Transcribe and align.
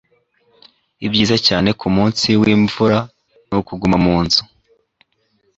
Ibyiza 1.05 1.35
cyane 1.47 1.69
kumunsi 1.79 2.27
wimvura 2.41 2.97
nukuguma 3.47 3.97
mumazu. 4.03 4.41